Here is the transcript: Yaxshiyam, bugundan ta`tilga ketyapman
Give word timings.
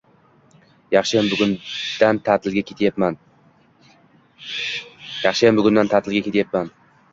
Yaxshiyam, 1.01 1.27
bugundan 1.33 2.21
ta`tilga 5.99 6.15
ketyapman 6.23 6.73